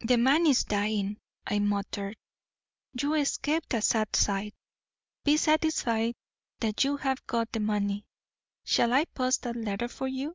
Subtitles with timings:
[0.00, 1.16] 'The man is dying,'
[1.46, 2.16] I muttered.
[3.00, 4.52] 'You escaped a sad sight.
[5.22, 6.16] Be satisfied
[6.58, 8.04] that you have got the money.
[8.64, 10.34] Shall I post that letter for you?'